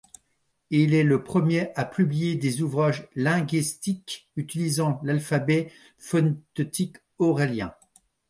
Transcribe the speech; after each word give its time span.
Il 0.71 0.95
est 0.95 1.03
le 1.03 1.23
premier 1.23 1.71
à 1.75 1.85
publier 1.85 2.33
des 2.35 2.63
ouvrages 2.63 3.07
linguistiques 3.15 4.31
utilisant 4.35 4.99
l’alphabet 5.03 5.71
phonétique 5.99 6.97
ouralien. 7.19 7.71